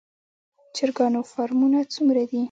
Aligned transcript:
د 0.59 0.61
چرګانو 0.75 1.21
فارمونه 1.31 1.79
څومره 1.93 2.23
دي؟ 2.29 2.39